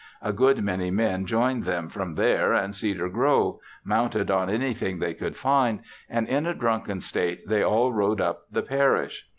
[0.23, 5.13] A good many men joined them from there and Cedar Grove, mounted on anything they
[5.13, 9.27] could find, and in a drunken state they all rode up the Parish.